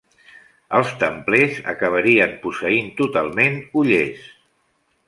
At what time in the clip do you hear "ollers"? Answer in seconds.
3.85-4.27